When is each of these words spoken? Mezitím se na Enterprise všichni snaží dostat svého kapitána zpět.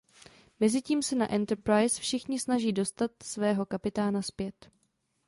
Mezitím 0.59 1.03
se 1.03 1.15
na 1.15 1.31
Enterprise 1.33 2.01
všichni 2.01 2.39
snaží 2.39 2.73
dostat 2.73 3.11
svého 3.23 3.65
kapitána 3.65 4.21
zpět. 4.21 4.69